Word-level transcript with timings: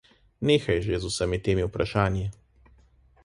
Nehaj 0.49 0.77
že 0.85 0.95
z 0.97 1.03
vsemi 1.09 1.37
temi 1.45 1.63
vprašanji. 1.67 2.25